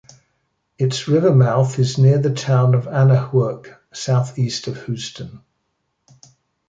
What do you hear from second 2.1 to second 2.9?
the town of